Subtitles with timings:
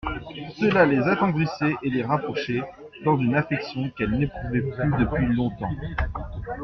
[0.59, 2.63] Cela les attendrissait et les rapprochait,
[3.05, 5.75] dans une affection qu'elles n'éprouvaient plus depuis longtemps.